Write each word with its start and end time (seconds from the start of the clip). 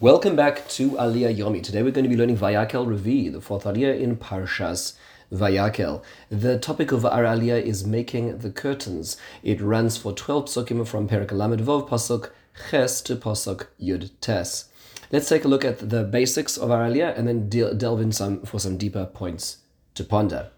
Welcome 0.00 0.34
back 0.34 0.66
to 0.70 0.92
Aliyah 0.92 1.36
Yomi. 1.36 1.62
Today 1.62 1.82
we're 1.82 1.90
going 1.90 2.04
to 2.04 2.08
be 2.08 2.16
learning 2.16 2.38
Vayakhel 2.38 2.86
Revi, 2.86 3.30
the 3.30 3.42
fourth 3.42 3.64
Aliyah 3.64 4.00
in 4.00 4.16
Parshas 4.16 4.94
Vayakhel. 5.30 6.02
The 6.30 6.58
topic 6.58 6.90
of 6.90 7.04
our 7.04 7.24
Aliyah 7.24 7.62
is 7.62 7.86
making 7.86 8.38
the 8.38 8.50
curtains. 8.50 9.18
It 9.42 9.60
runs 9.60 9.98
for 9.98 10.14
12 10.14 10.46
psukim 10.46 10.88
from 10.88 11.06
Lamed 11.06 11.60
Vov 11.60 11.86
Pasuk 11.86 12.30
Ches 12.70 13.02
to 13.02 13.14
Pasuk 13.14 13.66
Yud 13.78 14.08
Tes. 14.22 14.70
Let's 15.12 15.28
take 15.28 15.44
a 15.44 15.48
look 15.48 15.66
at 15.66 15.90
the 15.90 16.02
basics 16.02 16.56
of 16.56 16.70
our 16.70 16.88
Aliyah 16.88 17.18
and 17.18 17.28
then 17.28 17.50
delve 17.50 18.00
in 18.00 18.10
some 18.10 18.40
for 18.46 18.58
some 18.58 18.78
deeper 18.78 19.04
points 19.04 19.58
to 19.96 20.02
ponder. 20.02 20.48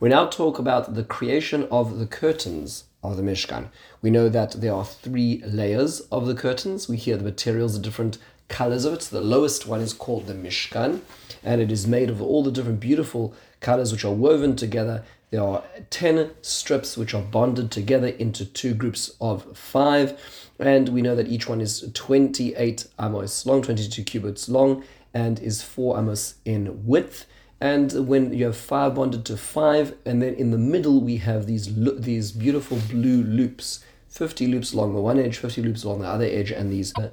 We 0.00 0.08
now 0.08 0.24
talk 0.24 0.58
about 0.58 0.94
the 0.94 1.04
creation 1.04 1.68
of 1.70 1.98
the 1.98 2.06
curtains 2.06 2.84
of 3.02 3.18
the 3.18 3.22
Mishkan. 3.22 3.68
We 4.00 4.08
know 4.08 4.30
that 4.30 4.52
there 4.52 4.72
are 4.72 4.86
three 4.86 5.42
layers 5.44 6.00
of 6.10 6.26
the 6.26 6.34
curtains. 6.34 6.88
We 6.88 6.96
hear 6.96 7.18
the 7.18 7.24
materials, 7.24 7.78
are 7.78 7.82
different 7.82 8.16
colors 8.48 8.84
of 8.84 8.94
it. 8.94 9.02
So 9.02 9.16
the 9.16 9.24
lowest 9.24 9.66
one 9.66 9.80
is 9.80 9.92
called 9.92 10.26
the 10.26 10.34
Mishkan, 10.34 11.00
and 11.42 11.60
it 11.60 11.70
is 11.70 11.86
made 11.86 12.10
of 12.10 12.20
all 12.22 12.42
the 12.42 12.50
different 12.50 12.80
beautiful 12.80 13.34
colors 13.60 13.92
which 13.92 14.04
are 14.04 14.12
woven 14.12 14.56
together. 14.56 15.04
There 15.30 15.42
are 15.42 15.64
10 15.90 16.30
strips 16.42 16.96
which 16.96 17.12
are 17.12 17.22
bonded 17.22 17.70
together 17.70 18.08
into 18.08 18.44
two 18.44 18.74
groups 18.74 19.16
of 19.20 19.56
five, 19.56 20.20
and 20.58 20.88
we 20.90 21.02
know 21.02 21.16
that 21.16 21.28
each 21.28 21.48
one 21.48 21.60
is 21.60 21.90
28 21.92 22.86
amos 23.00 23.44
long, 23.44 23.62
22 23.62 24.04
cubits 24.04 24.48
long, 24.48 24.84
and 25.12 25.38
is 25.40 25.62
4 25.62 25.98
amos 25.98 26.36
in 26.44 26.86
width. 26.86 27.26
And 27.60 28.06
when 28.06 28.34
you 28.34 28.44
have 28.44 28.56
five 28.56 28.94
bonded 28.94 29.24
to 29.26 29.36
five, 29.36 29.94
and 30.04 30.20
then 30.20 30.34
in 30.34 30.50
the 30.50 30.58
middle 30.58 31.00
we 31.00 31.16
have 31.18 31.46
these 31.46 31.74
these 31.74 32.30
beautiful 32.30 32.78
blue 32.90 33.22
loops, 33.22 33.82
50 34.10 34.46
loops 34.46 34.74
along 34.74 34.94
the 34.94 35.00
one 35.00 35.18
edge, 35.18 35.38
50 35.38 35.62
loops 35.62 35.82
along 35.82 36.00
the 36.00 36.08
other 36.08 36.26
edge, 36.26 36.50
and 36.50 36.70
these 36.70 36.96
uh, 36.98 37.08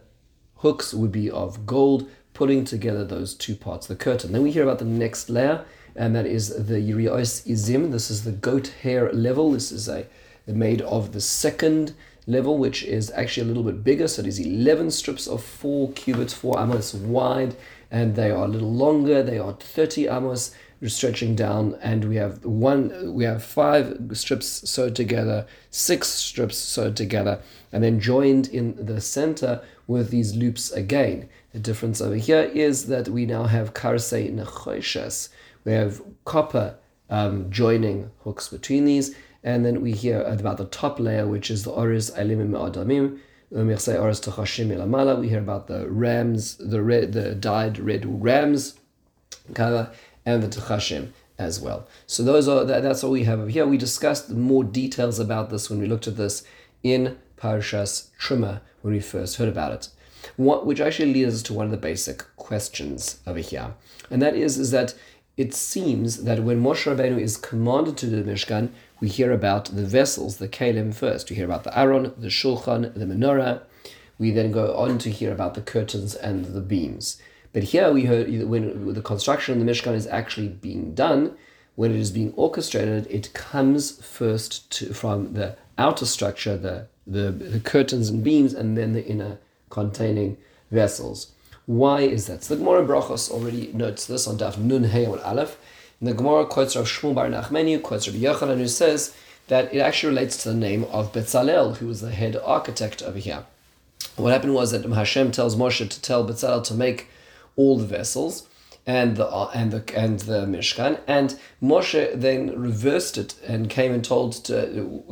hooks 0.63 0.94
would 0.94 1.12
be 1.12 1.30
of 1.30 1.66
gold, 1.66 2.09
putting 2.34 2.63
together 2.63 3.04
those 3.04 3.35
two 3.35 3.54
parts 3.54 3.90
of 3.90 3.98
the 3.98 4.04
curtain. 4.04 4.31
Then 4.31 4.44
we 4.44 4.52
hear 4.52 4.63
about 4.63 4.80
the 4.80 4.85
next 4.85 5.30
layer, 5.30 5.65
and 5.93 6.15
that 6.15 6.26
is 6.26 6.68
the 6.68 6.76
Yirios 6.76 7.46
Izim. 7.46 7.91
This 7.91 8.10
is 8.10 8.24
the 8.24 8.32
goat 8.32 8.68
hair 8.82 9.12
level. 9.12 9.52
This 9.52 9.74
is 9.74 9.90
a 9.90 10.07
made 10.48 10.82
of 10.82 11.12
the 11.12 11.20
second 11.20 11.93
level, 12.27 12.57
which 12.57 12.82
is 12.84 13.12
actually 13.12 13.43
a 13.43 13.48
little 13.49 13.63
bit 13.63 13.84
bigger. 13.84 14.07
So 14.07 14.21
it 14.21 14.27
is 14.27 14.40
11 14.40 14.91
strips 14.91 15.27
of 15.27 15.43
4 15.43 15.91
cubits, 15.91 16.34
4 16.34 16.57
amos 16.57 16.93
wide, 16.93 17.57
and 17.91 18.15
they 18.15 18.32
are 18.32 18.46
a 18.46 18.48
little 18.48 18.71
longer. 18.71 19.21
They 19.21 19.40
are 19.40 19.52
30 19.52 20.07
amos 20.07 20.55
stretching 20.89 21.35
down 21.35 21.77
and 21.81 22.05
we 22.05 22.15
have 22.15 22.43
one 22.45 23.13
we 23.13 23.23
have 23.23 23.43
five 23.43 23.98
strips 24.13 24.70
sewed 24.70 24.95
together 24.95 25.45
six 25.70 26.07
strips 26.07 26.57
sewed 26.57 26.95
together 26.95 27.41
and 27.71 27.84
then 27.84 27.99
joined 27.99 28.48
in 28.49 28.85
the 28.85 29.01
center 29.01 29.62
with 29.87 30.09
these 30.09 30.35
loops 30.35 30.71
again. 30.71 31.27
The 31.51 31.59
difference 31.59 32.01
over 32.01 32.15
here 32.15 32.43
is 32.43 32.87
that 32.87 33.09
we 33.09 33.25
now 33.25 33.43
have 33.45 33.73
karsei 33.73 34.34
nechoshes. 34.34 35.29
We 35.65 35.73
have 35.73 36.01
copper 36.25 36.75
um, 37.09 37.49
joining 37.51 38.12
hooks 38.23 38.47
between 38.47 38.85
these, 38.85 39.15
and 39.43 39.65
then 39.65 39.81
we 39.81 39.91
hear 39.91 40.21
about 40.21 40.57
the 40.57 40.65
top 40.65 40.99
layer, 40.99 41.27
which 41.27 41.51
is 41.51 41.63
the 41.63 41.71
oris 41.71 42.12
elimim 42.12 42.51
adamim. 42.51 43.20
We 43.51 45.29
hear 45.29 45.40
about 45.40 45.68
the 45.68 45.87
rams, 45.90 46.57
the 46.57 46.81
red, 46.81 47.13
the 47.13 47.35
dyed 47.35 47.77
red 47.77 48.23
rams, 48.23 48.79
and 50.26 50.43
the 50.43 50.48
techashim 50.48 51.10
as 51.38 51.60
well. 51.60 51.88
So 52.07 52.24
those 52.24 52.48
are 52.48 52.63
that, 52.66 52.84
that's 52.84 53.04
all 53.04 53.12
we 53.12 53.24
have 53.24 53.40
over 53.40 53.49
here. 53.49 53.66
We 53.66 53.77
discussed 53.77 54.30
more 54.30 54.63
details 54.63 55.20
about 55.20 55.49
this 55.49 55.70
when 55.70 55.80
we 55.80 55.88
looked 55.88 56.07
at 56.07 56.18
this 56.18 56.43
in 56.84 57.18
Parshas 57.38 58.10
Truma 58.20 58.62
when 58.82 58.93
we 58.93 58.99
first 58.99 59.38
heard 59.38 59.49
about 59.49 59.71
it. 59.71 59.90
What, 60.38 60.65
which 60.65 60.80
actually 60.80 61.13
leads 61.13 61.35
us 61.35 61.43
to 61.43 61.54
one 61.54 61.65
of 61.65 61.71
the 61.71 61.77
basic 61.77 62.24
questions 62.38 63.20
over 63.27 63.40
here, 63.40 63.74
and 64.09 64.22
that 64.22 64.35
is 64.35 64.57
is 64.57 64.72
that 64.72 64.96
it 65.35 65.53
seems 65.53 66.24
that 66.24 66.44
when 66.44 66.62
Moshe 66.62 66.85
Rabbeinu 66.85 67.19
is 67.19 67.38
commanded 67.38 67.97
to 67.97 68.08
do 68.08 68.22
the 68.22 68.31
Mishkan, 68.31 68.69
we 69.02 69.09
hear 69.09 69.31
about 69.31 69.66
the 69.66 69.84
vessels, 69.84 70.38
the 70.38 70.47
kalim 70.47 70.94
first. 70.94 71.30
We 71.30 71.36
hear 71.36 71.46
about 71.46 71.64
the 71.64 71.78
Aron, 71.78 72.14
the 72.18 72.28
Shulchan, 72.28 72.94
the 72.94 73.06
menorah. 73.06 73.64
We 74.20 74.31
then 74.31 74.52
go 74.52 74.76
on 74.76 75.00
to 75.00 75.09
hear 75.09 75.31
about 75.31 75.56
the 75.56 75.62
curtains 75.62 76.14
and 76.14 76.46
the 76.46 76.62
beams. 76.62 77.20
But 77.53 77.64
here 77.64 77.91
we 77.91 78.06
heard 78.06 78.28
when 78.50 78.94
the 78.94 79.02
construction 79.02 79.53
of 79.53 79.66
the 79.66 79.72
Mishkan 79.72 79.94
is 79.94 80.08
actually 80.08 80.50
being 80.50 80.94
done, 80.96 81.36
when 81.75 81.91
it 81.91 81.97
is 81.97 82.12
being 82.12 82.34
orchestrated, 82.36 83.08
it 83.08 83.34
comes 83.34 84.03
first 84.06 84.69
to, 84.72 84.94
from 84.94 85.34
the 85.34 85.56
outer 85.78 86.06
structure, 86.06 86.58
the 86.58 86.88
the, 87.06 87.31
the 87.31 87.59
curtains 87.59 88.09
and 88.09 88.24
beams, 88.24 88.53
and 88.53 88.78
then 88.78 88.94
the 88.94 89.06
inner 89.06 89.38
containing 89.69 90.38
vessels. 90.72 91.34
Why 91.66 92.02
is 92.02 92.28
that? 92.28 92.44
So 92.44 92.56
the 92.56 92.64
Gemara 92.64 92.86
Brachos 92.86 93.30
already 93.30 93.72
notes 93.74 94.06
this 94.06 94.28
on 94.28 94.38
Daf 94.38 94.58
Nun 94.58 94.85
Hey 94.85 95.06
and 95.06 95.20
Aleph. 95.20 95.58
And 96.00 96.09
the 96.09 96.14
Gemara 96.14 96.46
quotes 96.46 96.75
Rav 96.75 96.85
Shmuel 96.85 97.16
Bar 97.16 97.28
Nachmani, 97.28 97.81
quotes 97.81 98.08
Rabbi 98.08 98.20
Yochanan, 98.20 98.58
who 98.58 98.68
says 98.68 99.16
that 99.47 99.74
it 99.74 99.80
actually 99.80 100.09
relates 100.09 100.41
to 100.44 100.50
the 100.50 100.56
name 100.56 100.85
of 100.85 101.14
Betzalel, 101.14 101.78
who 101.78 101.88
was 101.88 102.02
the 102.02 102.12
head 102.12 102.38
architect 102.44 103.02
over 103.02 103.18
here. 103.18 103.46
What 104.16 104.31
happened 104.31 104.53
was 104.53 104.72
that 104.72 104.85
Hashem 104.85 105.31
tells 105.31 105.56
Moshe 105.56 105.90
to 105.90 106.02
tell 106.02 106.28
Betzalel 106.28 106.64
to 106.66 106.74
make 106.74 107.08
all 107.56 107.78
the 107.78 107.86
vessels, 107.86 108.47
and 108.86 109.16
the 109.16 109.28
and 109.53 109.72
the 109.72 109.97
and 109.97 110.19
the 110.22 110.46
Mishkan. 110.46 111.00
And 111.08 111.40
Moshe 111.62 112.19
then 112.19 112.59
reversed 112.59 113.18
it 113.18 113.36
and 113.47 113.69
came 113.69 113.94
and 113.94 114.03
told 114.03 114.34
to, 114.46 114.66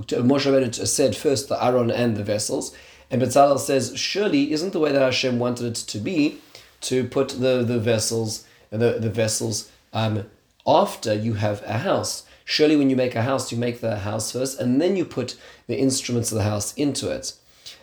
to 0.08 0.24
Moshe 0.24 0.88
said 0.88 1.16
first 1.16 1.50
the 1.50 1.64
Aron 1.64 1.92
and 1.92 2.18
the 2.18 2.24
vessels. 2.24 2.76
And 3.10 3.22
Bezalel 3.22 3.60
says, 3.60 3.98
surely 3.98 4.54
isn't 4.54 4.72
the 4.72 4.80
way 4.80 4.94
that 4.94 5.02
Hashem 5.02 5.38
wanted 5.38 5.66
it 5.66 5.76
to 5.76 5.98
be 5.98 6.40
to 6.82 7.06
put 7.06 7.30
the, 7.30 7.62
the 7.62 7.78
vessels 7.78 8.46
the, 8.70 9.00
the 9.00 9.10
vessels 9.10 9.70
um, 9.94 10.26
after 10.66 11.14
you 11.14 11.34
have 11.34 11.62
a 11.64 11.80
house. 11.80 12.24
Surely 12.46 12.76
when 12.76 12.90
you 12.90 12.96
make 12.96 13.16
a 13.16 13.22
house, 13.22 13.52
you 13.52 13.58
make 13.58 13.82
the 13.82 13.98
house 14.00 14.32
first 14.32 14.60
and 14.60 14.82
then 14.82 14.96
you 14.96 15.06
put 15.06 15.36
the 15.68 15.78
instruments 15.78 16.32
of 16.32 16.38
the 16.38 16.44
house 16.44 16.74
into 16.76 17.12
it. 17.12 17.34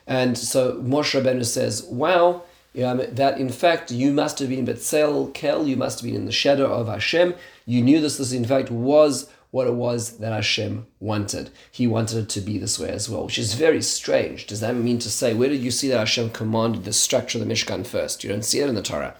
And 0.06 0.36
so 0.36 0.80
Moshe 0.80 1.20
Rabbeinu 1.20 1.44
says, 1.44 1.82
wow, 1.84 2.42
um, 2.84 3.02
that 3.10 3.38
in 3.38 3.50
fact 3.50 3.90
you 3.90 4.12
must 4.12 4.38
have 4.38 4.48
been 4.48 4.66
Betzel 4.66 5.32
Kel, 5.34 5.66
you 5.66 5.76
must 5.76 6.00
have 6.00 6.06
been 6.06 6.20
in 6.20 6.26
the 6.26 6.32
shadow 6.32 6.72
of 6.72 6.86
Hashem. 6.86 7.34
You 7.66 7.82
knew 7.82 8.00
this, 8.00 8.18
this 8.18 8.32
in 8.32 8.44
fact 8.44 8.70
was 8.70 9.30
what 9.50 9.66
it 9.66 9.74
was 9.74 10.18
that 10.18 10.32
Hashem 10.32 10.86
wanted. 11.00 11.50
He 11.70 11.86
wanted 11.86 12.18
it 12.18 12.28
to 12.30 12.40
be 12.40 12.58
this 12.58 12.78
way 12.78 12.90
as 12.90 13.08
well, 13.08 13.24
which 13.24 13.38
is 13.38 13.54
very 13.54 13.80
strange. 13.80 14.46
Does 14.46 14.60
that 14.60 14.76
mean 14.76 14.98
to 14.98 15.10
say, 15.10 15.32
where 15.32 15.48
did 15.48 15.62
you 15.62 15.70
see 15.70 15.88
that 15.88 15.98
Hashem 15.98 16.30
commanded 16.30 16.84
the 16.84 16.92
structure 16.92 17.38
of 17.38 17.46
the 17.46 17.52
Mishkan 17.52 17.86
first? 17.86 18.22
You 18.22 18.30
don't 18.30 18.44
see 18.44 18.60
it 18.60 18.68
in 18.68 18.74
the 18.74 18.82
Torah. 18.82 19.14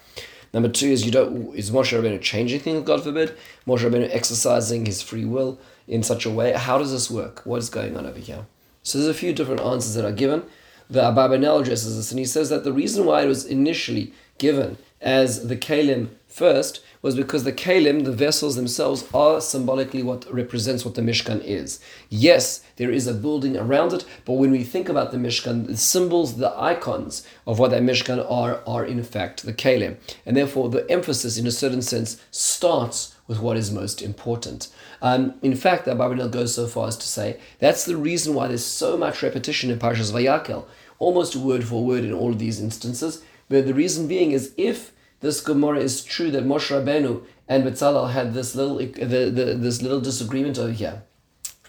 Number 0.53 0.69
two 0.69 0.87
is 0.87 1.05
you 1.05 1.11
don't 1.11 1.53
is 1.55 1.71
Moshe 1.71 1.95
Rabbeinu 1.95 2.21
changing 2.21 2.59
things, 2.61 2.83
God 2.83 3.03
forbid? 3.03 3.35
Moshe 3.67 3.79
Rabbeinu 3.79 4.09
exercising 4.11 4.85
his 4.85 5.01
free 5.01 5.25
will 5.25 5.59
in 5.87 6.01
such 6.03 6.25
a 6.25 6.31
way. 6.31 6.53
How 6.53 6.77
does 6.77 6.91
this 6.91 7.09
work? 7.09 7.41
What 7.45 7.57
is 7.57 7.69
going 7.69 7.95
on 7.97 8.05
over 8.05 8.19
here? 8.19 8.45
So 8.81 8.97
there's 8.97 9.09
a 9.09 9.19
few 9.19 9.33
different 9.33 9.61
answers 9.61 9.93
that 9.95 10.05
are 10.05 10.11
given 10.11 10.43
the 10.89 11.01
Abarbanel 11.01 11.61
addresses 11.61 11.95
this, 11.95 12.11
and 12.11 12.19
he 12.19 12.25
says 12.25 12.49
that 12.49 12.63
the 12.63 12.73
reason 12.73 13.05
why 13.05 13.23
it 13.23 13.27
was 13.27 13.45
initially 13.45 14.13
given 14.37 14.77
as 15.01 15.47
the 15.47 15.55
kalim 15.55 16.09
first 16.27 16.81
was 17.01 17.15
because 17.15 17.45
the 17.45 17.53
kalim, 17.53 18.03
the 18.03 18.11
vessels 18.11 18.55
themselves, 18.55 19.07
are 19.13 19.39
symbolically 19.39 20.03
what 20.03 20.31
represents 20.33 20.83
what 20.83 20.95
the 20.95 21.01
Mishkan 21.01 21.41
is. 21.45 21.79
Yes, 22.09 22.61
there 22.75 22.91
is 22.91 23.07
a 23.07 23.13
building 23.13 23.55
around 23.55 23.93
it, 23.93 24.03
but 24.25 24.33
when 24.33 24.51
we 24.51 24.63
think 24.63 24.89
about 24.89 25.11
the 25.11 25.17
Mishkan, 25.17 25.67
the 25.67 25.77
symbols, 25.77 26.35
the 26.35 26.53
icons 26.59 27.25
of 27.47 27.57
what 27.57 27.71
that 27.71 27.83
Mishkan 27.83 28.19
are, 28.29 28.61
are 28.67 28.83
in 28.83 29.01
fact 29.03 29.45
the 29.45 29.53
kalim. 29.53 29.95
And 30.25 30.35
therefore, 30.35 30.69
the 30.69 30.89
emphasis, 30.91 31.37
in 31.37 31.47
a 31.47 31.51
certain 31.51 31.81
sense, 31.81 32.21
starts 32.31 33.15
with 33.27 33.39
what 33.39 33.55
is 33.55 33.71
most 33.71 34.01
important. 34.01 34.67
Um, 35.01 35.35
in 35.41 35.55
fact, 35.55 35.85
the 35.85 35.91
Abarbanel 35.91 36.31
goes 36.31 36.55
so 36.55 36.67
far 36.67 36.87
as 36.87 36.97
to 36.97 37.07
say 37.07 37.39
that's 37.59 37.85
the 37.85 37.95
reason 37.95 38.33
why 38.33 38.47
there's 38.47 38.65
so 38.65 38.97
much 38.97 39.23
repetition 39.23 39.69
in 39.69 39.79
Parshas 39.79 40.11
Vayakhel, 40.11 40.65
almost 40.99 41.35
word 41.35 41.63
for 41.63 41.85
word 41.85 42.03
in 42.03 42.13
all 42.13 42.31
of 42.31 42.39
these 42.39 42.61
instances. 42.61 43.23
But 43.47 43.65
the 43.65 43.73
reason 43.73 44.07
being 44.07 44.31
is 44.31 44.53
if 44.57 44.91
this 45.21 45.41
Gemara 45.41 45.79
is 45.79 46.03
true 46.03 46.31
that 46.31 46.45
Moshe 46.45 46.69
Rabbeinu 46.69 47.23
and 47.47 47.63
Betzalel 47.63 48.11
had 48.11 48.33
this 48.33 48.55
little 48.55 48.77
the, 48.77 49.31
the, 49.31 49.55
this 49.55 49.81
little 49.81 49.99
disagreement 49.99 50.59
over 50.59 50.71
here, 50.71 51.03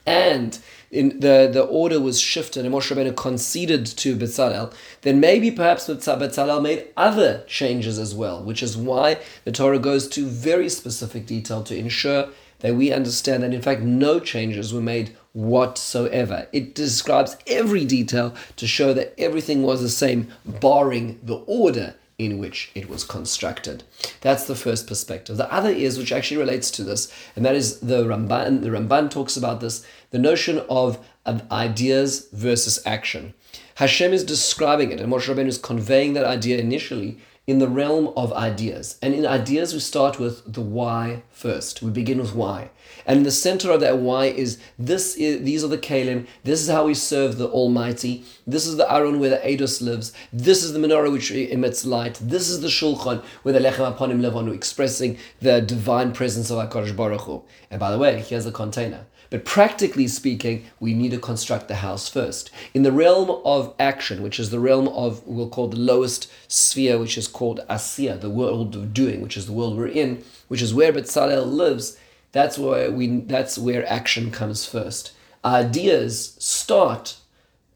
and 0.06 0.58
in 0.90 1.20
the, 1.20 1.48
the 1.52 1.62
order 1.62 2.00
was 2.00 2.20
shifted 2.20 2.64
and 2.64 2.74
Moshe 2.74 2.94
Rabbeinu 2.94 3.16
conceded 3.16 3.86
to 3.86 4.16
Betzalel, 4.16 4.72
then 5.02 5.20
maybe 5.20 5.50
perhaps 5.50 5.88
Betzalel 5.88 6.62
made 6.62 6.88
other 6.96 7.44
changes 7.46 7.98
as 7.98 8.14
well, 8.14 8.42
which 8.42 8.62
is 8.62 8.76
why 8.76 9.18
the 9.44 9.52
Torah 9.52 9.78
goes 9.78 10.08
to 10.08 10.26
very 10.26 10.68
specific 10.68 11.26
detail 11.26 11.62
to 11.64 11.76
ensure 11.76 12.28
that 12.60 12.74
we 12.74 12.92
understand 12.92 13.42
that 13.42 13.54
in 13.54 13.62
fact 13.62 13.82
no 13.82 14.20
changes 14.20 14.72
were 14.72 14.80
made 14.80 15.16
whatsoever. 15.32 16.48
It 16.52 16.74
describes 16.74 17.36
every 17.46 17.84
detail 17.84 18.34
to 18.56 18.66
show 18.66 18.92
that 18.94 19.14
everything 19.18 19.62
was 19.62 19.80
the 19.80 19.88
same, 19.88 20.28
barring 20.44 21.20
the 21.22 21.36
order 21.46 21.94
in 22.18 22.38
which 22.38 22.70
it 22.74 22.88
was 22.88 23.02
constructed. 23.02 23.82
That's 24.20 24.44
the 24.44 24.54
first 24.54 24.86
perspective. 24.86 25.38
The 25.38 25.50
other 25.52 25.70
is, 25.70 25.96
which 25.96 26.12
actually 26.12 26.36
relates 26.36 26.70
to 26.72 26.84
this, 26.84 27.10
and 27.34 27.44
that 27.46 27.54
is 27.54 27.80
the 27.80 28.04
Ramban. 28.04 28.60
The 28.60 28.68
Ramban 28.68 29.10
talks 29.10 29.38
about 29.38 29.60
this, 29.60 29.86
the 30.10 30.18
notion 30.18 30.58
of, 30.68 30.98
of 31.24 31.50
ideas 31.50 32.28
versus 32.32 32.78
action. 32.84 33.32
Hashem 33.76 34.12
is 34.12 34.22
describing 34.22 34.92
it, 34.92 35.00
and 35.00 35.10
Moshe 35.10 35.34
Rabbeinu 35.34 35.46
is 35.46 35.56
conveying 35.56 36.12
that 36.12 36.26
idea 36.26 36.58
initially 36.58 37.18
in 37.46 37.58
the 37.58 37.68
realm 37.68 38.12
of 38.16 38.32
ideas. 38.32 38.98
And 39.02 39.14
in 39.14 39.26
ideas, 39.26 39.74
we 39.74 39.80
start 39.80 40.18
with 40.18 40.52
the 40.52 40.60
why 40.60 41.22
first. 41.30 41.82
We 41.82 41.90
begin 41.90 42.18
with 42.18 42.34
why. 42.34 42.70
And 43.06 43.18
in 43.18 43.22
the 43.24 43.30
center 43.30 43.70
of 43.70 43.80
that 43.80 43.98
why 43.98 44.26
is 44.26 44.58
this 44.78 45.16
is, 45.16 45.42
these 45.42 45.64
are 45.64 45.68
the 45.68 45.78
Kalim, 45.78 46.26
this 46.44 46.60
is 46.60 46.68
how 46.68 46.86
we 46.86 46.94
serve 46.94 47.38
the 47.38 47.48
Almighty, 47.48 48.24
this 48.46 48.66
is 48.66 48.76
the 48.76 48.92
Aron 48.92 49.18
where 49.18 49.30
the 49.30 49.38
Eidos 49.38 49.80
lives, 49.80 50.12
this 50.32 50.62
is 50.62 50.72
the 50.72 50.78
menorah 50.78 51.10
which 51.10 51.30
emits 51.30 51.84
light, 51.84 52.18
this 52.22 52.48
is 52.48 52.60
the 52.60 52.68
Shulchan 52.68 53.22
where 53.42 53.54
the 53.54 53.60
Lechem 53.60 53.96
Aponim 53.96 54.20
live 54.20 54.36
on, 54.36 54.52
expressing 54.52 55.18
the 55.40 55.60
divine 55.60 56.12
presence 56.12 56.50
of 56.50 56.58
HaKadosh 56.58 56.94
Baruch 56.94 57.22
Hu. 57.22 57.42
And 57.70 57.80
by 57.80 57.90
the 57.90 57.98
way, 57.98 58.20
here's 58.20 58.44
the 58.44 58.52
container. 58.52 59.06
But 59.30 59.44
practically 59.44 60.08
speaking, 60.08 60.66
we 60.80 60.92
need 60.92 61.12
to 61.12 61.18
construct 61.18 61.68
the 61.68 61.76
house 61.76 62.08
first. 62.08 62.50
In 62.74 62.82
the 62.82 62.90
realm 62.90 63.40
of 63.44 63.74
action, 63.78 64.22
which 64.22 64.40
is 64.40 64.50
the 64.50 64.58
realm 64.58 64.88
of, 64.88 65.24
we'll 65.24 65.48
call 65.48 65.68
the 65.68 65.76
lowest 65.76 66.30
sphere, 66.48 66.98
which 66.98 67.16
is 67.16 67.28
called 67.28 67.60
Asiya, 67.70 68.20
the 68.20 68.28
world 68.28 68.74
of 68.74 68.92
doing, 68.92 69.20
which 69.22 69.36
is 69.36 69.46
the 69.46 69.52
world 69.52 69.78
we're 69.78 69.86
in, 69.86 70.24
which 70.48 70.60
is 70.60 70.74
where 70.74 70.92
Betzalel 70.92 71.46
lives, 71.46 71.96
that's 72.32 72.58
where 72.58 72.90
we 72.90 73.06
that's 73.20 73.58
where 73.58 73.90
action 73.90 74.30
comes 74.30 74.64
first. 74.64 75.12
Ideas 75.44 76.36
start, 76.38 77.16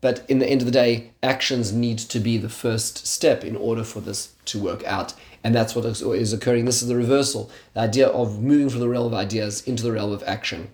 but 0.00 0.24
in 0.28 0.38
the 0.38 0.46
end 0.46 0.60
of 0.60 0.66
the 0.66 0.72
day, 0.72 1.12
actions 1.22 1.72
need 1.72 1.98
to 1.98 2.20
be 2.20 2.36
the 2.36 2.48
first 2.48 3.06
step 3.06 3.44
in 3.44 3.56
order 3.56 3.84
for 3.84 4.00
this 4.00 4.34
to 4.46 4.60
work 4.60 4.84
out. 4.84 5.14
And 5.42 5.54
that's 5.54 5.74
what 5.74 5.84
is 5.84 6.32
occurring. 6.32 6.64
This 6.64 6.82
is 6.82 6.88
the 6.88 6.96
reversal, 6.96 7.50
the 7.74 7.80
idea 7.80 8.08
of 8.08 8.42
moving 8.42 8.70
from 8.70 8.80
the 8.80 8.88
realm 8.88 9.06
of 9.06 9.14
ideas 9.14 9.62
into 9.66 9.82
the 9.82 9.92
realm 9.92 10.12
of 10.12 10.22
action. 10.24 10.70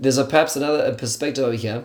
There's 0.00 0.16
a, 0.16 0.24
perhaps 0.24 0.56
another 0.56 0.94
perspective 0.94 1.44
over 1.44 1.54
here, 1.54 1.84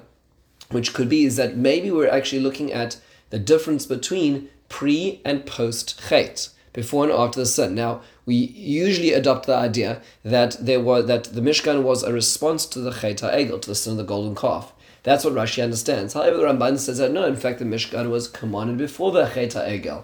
which 0.71 0.93
could 0.93 1.09
be 1.09 1.25
is 1.25 1.35
that 1.35 1.57
maybe 1.57 1.91
we're 1.91 2.09
actually 2.09 2.41
looking 2.41 2.71
at 2.71 2.97
the 3.29 3.39
difference 3.39 3.85
between 3.85 4.47
pre 4.69 5.19
and 5.25 5.45
post 5.45 6.01
chait, 6.07 6.49
before 6.71 7.03
and 7.03 7.13
after 7.13 7.41
the 7.41 7.45
sin. 7.45 7.75
Now, 7.75 8.01
we 8.25 8.35
usually 8.35 9.11
adopt 9.11 9.47
the 9.47 9.55
idea 9.55 10.01
that 10.23 10.57
there 10.59 10.79
was 10.79 11.07
that 11.07 11.25
the 11.25 11.41
Mishkan 11.41 11.83
was 11.83 12.03
a 12.03 12.13
response 12.13 12.65
to 12.67 12.79
the 12.79 12.91
Chet 12.91 13.17
Egel, 13.17 13.61
to 13.61 13.69
the 13.69 13.75
sin 13.75 13.91
of 13.91 13.97
the 13.97 14.03
golden 14.03 14.33
calf. 14.33 14.73
That's 15.03 15.25
what 15.25 15.33
Rashi 15.33 15.61
understands. 15.61 16.13
However, 16.13 16.37
the 16.37 16.43
Ramban 16.43 16.79
says 16.79 16.97
that 16.97 17.11
no, 17.11 17.25
in 17.25 17.35
fact, 17.35 17.59
the 17.59 17.65
Mishkan 17.65 18.09
was 18.09 18.27
commanded 18.27 18.77
before 18.77 19.11
the 19.11 19.27
Chet 19.27 19.51
Egel. 19.51 20.03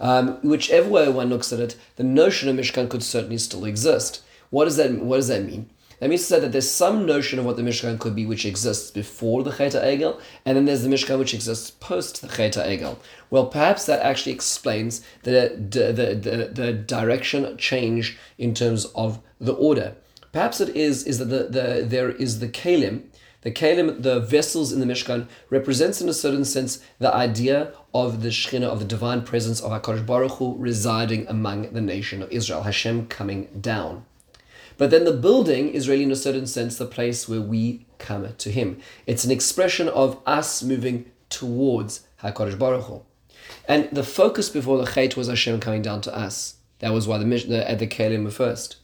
Um, 0.00 0.38
whichever 0.42 0.88
way 0.88 1.08
one 1.08 1.28
looks 1.28 1.52
at 1.52 1.58
it, 1.58 1.76
the 1.96 2.04
notion 2.04 2.48
of 2.48 2.56
Mishkan 2.56 2.88
could 2.88 3.02
certainly 3.02 3.38
still 3.38 3.64
exist. 3.64 4.22
What 4.50 4.64
does 4.64 4.76
that 4.76 4.92
What 4.92 5.16
does 5.16 5.28
that 5.28 5.44
mean? 5.44 5.68
That 6.00 6.10
means 6.10 6.22
to 6.22 6.26
say 6.26 6.40
that 6.40 6.52
there's 6.52 6.70
some 6.70 7.06
notion 7.06 7.38
of 7.38 7.44
what 7.44 7.56
the 7.56 7.62
Mishkan 7.62 7.98
could 7.98 8.14
be 8.14 8.24
which 8.24 8.46
exists 8.46 8.90
before 8.90 9.42
the 9.42 9.50
Chet 9.50 9.72
Egel, 9.72 10.20
and 10.44 10.56
then 10.56 10.64
there's 10.64 10.82
the 10.82 10.88
Mishkan 10.88 11.18
which 11.18 11.34
exists 11.34 11.70
post 11.72 12.22
the 12.22 12.28
Chet 12.28 12.54
Egel. 12.54 12.98
Well, 13.30 13.46
perhaps 13.46 13.86
that 13.86 14.00
actually 14.00 14.32
explains 14.32 15.02
the, 15.24 15.54
the, 15.56 15.92
the, 15.92 16.50
the, 16.52 16.72
direction 16.72 17.56
change 17.56 18.16
in 18.38 18.54
terms 18.54 18.84
of 18.94 19.20
the 19.40 19.54
order. 19.54 19.96
Perhaps 20.32 20.60
it 20.60 20.76
is, 20.76 21.04
is 21.04 21.18
that 21.18 21.26
the, 21.26 21.44
the, 21.44 21.84
there 21.84 22.10
is 22.10 22.38
the 22.38 22.48
Kalim, 22.48 23.04
the 23.42 23.50
kalim, 23.52 24.02
the 24.02 24.20
vessels 24.20 24.72
in 24.72 24.80
the 24.80 24.86
Mishkan, 24.86 25.28
represents 25.48 26.00
in 26.00 26.08
a 26.08 26.14
certain 26.14 26.44
sense 26.44 26.80
the 26.98 27.12
idea 27.14 27.72
of 27.94 28.22
the 28.22 28.28
Shekhinah, 28.28 28.66
of 28.66 28.78
the 28.78 28.84
divine 28.84 29.22
presence 29.22 29.60
of 29.60 29.70
HaKadosh 29.70 30.04
Baruch 30.06 30.32
Hu 30.32 30.56
residing 30.58 31.26
among 31.28 31.72
the 31.72 31.80
nation 31.80 32.22
of 32.22 32.30
Israel, 32.30 32.62
Hashem 32.62 33.06
coming 33.06 33.48
down. 33.60 34.04
But 34.78 34.90
then 34.90 35.04
the 35.04 35.12
building 35.12 35.68
is 35.70 35.88
really, 35.88 36.04
in 36.04 36.12
a 36.12 36.16
certain 36.16 36.46
sense, 36.46 36.78
the 36.78 36.86
place 36.86 37.28
where 37.28 37.40
we 37.40 37.84
come 37.98 38.32
to 38.38 38.50
Him. 38.50 38.80
It's 39.06 39.24
an 39.24 39.30
expression 39.30 39.88
of 39.88 40.20
us 40.24 40.62
moving 40.62 41.10
towards 41.28 42.06
HaKadosh 42.22 42.58
Baruch 42.58 42.84
Hu. 42.84 43.02
And 43.66 43.88
the 43.90 44.04
focus 44.04 44.48
before 44.48 44.78
the 44.78 44.90
Chait 44.90 45.16
was 45.16 45.28
Hashem 45.28 45.60
coming 45.60 45.82
down 45.82 46.00
to 46.02 46.16
us. 46.16 46.54
That 46.78 46.92
was 46.92 47.08
why 47.08 47.18
the, 47.18 47.26
uh, 47.26 47.48
the, 47.48 47.70
at 47.70 47.78
the 47.80 47.86
Kalim 47.88 48.24
were 48.24 48.30
first. 48.30 48.76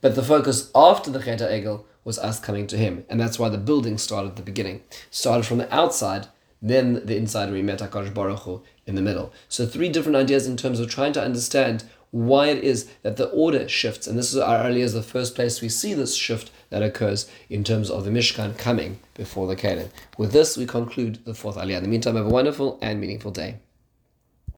But 0.00 0.14
the 0.14 0.22
focus 0.22 0.70
after 0.74 1.10
the 1.10 1.20
Chet 1.20 1.40
Egel 1.40 1.84
was 2.04 2.18
us 2.18 2.38
coming 2.38 2.66
to 2.68 2.78
Him. 2.78 3.04
And 3.08 3.20
that's 3.20 3.38
why 3.38 3.48
the 3.48 3.58
building 3.58 3.98
started 3.98 4.30
at 4.30 4.36
the 4.36 4.42
beginning. 4.42 4.82
Started 5.10 5.46
from 5.46 5.58
the 5.58 5.74
outside, 5.74 6.28
then 6.62 7.04
the 7.04 7.16
inside 7.16 7.50
we 7.50 7.60
met 7.60 7.80
HaKadosh 7.80 8.14
Baruch 8.14 8.40
Hu 8.40 8.62
in 8.86 8.94
the 8.94 9.02
middle. 9.02 9.32
So 9.48 9.66
three 9.66 9.88
different 9.88 10.16
ideas 10.16 10.46
in 10.46 10.56
terms 10.56 10.78
of 10.78 10.88
trying 10.88 11.12
to 11.14 11.22
understand 11.22 11.84
why 12.10 12.48
it 12.48 12.64
is 12.64 12.90
that 13.02 13.16
the 13.16 13.28
order 13.30 13.68
shifts. 13.68 14.06
And 14.06 14.18
this 14.18 14.32
is 14.32 14.38
our 14.38 14.64
early 14.64 14.82
as 14.82 14.92
the 14.92 15.02
first 15.02 15.34
place 15.34 15.60
we 15.60 15.68
see 15.68 15.94
this 15.94 16.14
shift 16.14 16.50
that 16.70 16.82
occurs 16.82 17.30
in 17.48 17.64
terms 17.64 17.90
of 17.90 18.04
the 18.04 18.10
Mishkan 18.10 18.56
coming 18.58 18.98
before 19.14 19.46
the 19.46 19.56
Canaan. 19.56 19.90
With 20.18 20.32
this, 20.32 20.56
we 20.56 20.66
conclude 20.66 21.24
the 21.24 21.34
fourth 21.34 21.56
Aliyah. 21.56 21.78
In 21.78 21.82
the 21.84 21.88
meantime, 21.88 22.16
have 22.16 22.26
a 22.26 22.30
wonderful 22.30 22.78
and 22.82 23.00
meaningful 23.00 23.30
day. 23.30 23.56